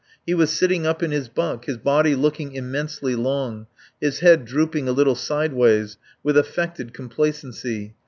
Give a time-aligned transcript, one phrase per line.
[0.25, 3.67] He was sitting up in his bunk, his body looking immensely long,
[4.01, 7.93] his head drooping a little sideways, with affected complacency.